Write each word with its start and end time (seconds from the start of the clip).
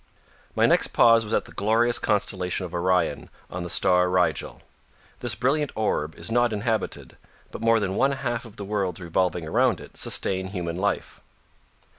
My 0.55 0.65
next 0.65 0.87
pause 0.93 1.23
was 1.23 1.31
at 1.31 1.45
the 1.45 1.51
glorious 1.51 1.99
constellation 1.99 2.65
of 2.65 2.73
Orion 2.73 3.29
on 3.51 3.61
the 3.61 3.69
star 3.69 4.09
Rigel. 4.09 4.63
This 5.19 5.35
brilliant 5.35 5.71
orb 5.75 6.15
is 6.15 6.31
not 6.31 6.51
inhabited, 6.53 7.17
but 7.51 7.61
more 7.61 7.79
than 7.79 7.93
one 7.93 8.13
half 8.13 8.43
of 8.43 8.55
the 8.55 8.65
worlds 8.65 8.99
revolving 8.99 9.47
around 9.47 9.79
it 9.79 9.97
sustain 9.97 10.47
human 10.47 10.77
life. 10.77 11.21